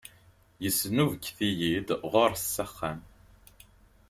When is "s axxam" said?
2.53-2.99